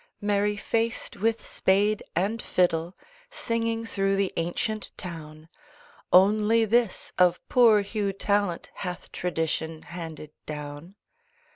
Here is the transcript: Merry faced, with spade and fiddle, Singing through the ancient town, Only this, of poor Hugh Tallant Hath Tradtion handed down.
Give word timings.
Merry 0.19 0.57
faced, 0.57 1.15
with 1.17 1.45
spade 1.45 2.01
and 2.15 2.41
fiddle, 2.41 2.95
Singing 3.29 3.85
through 3.85 4.15
the 4.15 4.33
ancient 4.35 4.89
town, 4.97 5.47
Only 6.11 6.65
this, 6.65 7.11
of 7.19 7.39
poor 7.49 7.81
Hugh 7.81 8.11
Tallant 8.11 8.71
Hath 8.73 9.11
Tradtion 9.11 9.83
handed 9.83 10.31
down. 10.47 10.95